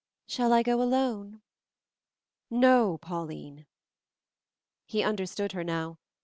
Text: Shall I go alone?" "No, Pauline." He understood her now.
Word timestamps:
Shall 0.25 0.51
I 0.51 0.63
go 0.63 0.81
alone?" 0.81 1.43
"No, 2.49 2.97
Pauline." 2.97 3.67
He 4.87 5.03
understood 5.03 5.51
her 5.51 5.63
now. 5.63 5.99